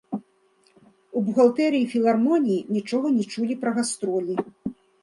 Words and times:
У 1.21 1.21
бухгалтэрыі 1.27 1.91
філармоніі 1.93 2.59
нічога 2.79 3.07
не 3.21 3.31
чулі 3.37 3.53
пра 3.63 3.71
гастролі. 3.79 4.35